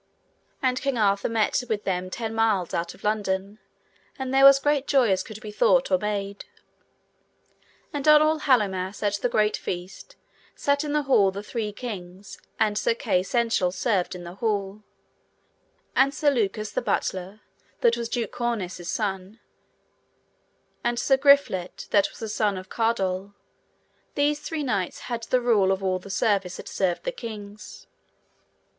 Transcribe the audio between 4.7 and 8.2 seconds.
joy as could be thought or made. And on